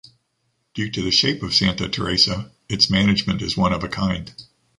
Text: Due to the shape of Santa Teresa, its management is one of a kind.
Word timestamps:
Due 0.73 0.89
to 0.89 1.03
the 1.03 1.11
shape 1.11 1.43
of 1.43 1.53
Santa 1.53 1.87
Teresa, 1.87 2.49
its 2.67 2.89
management 2.89 3.39
is 3.43 3.55
one 3.55 3.71
of 3.71 3.83
a 3.83 3.87
kind. 3.87 4.33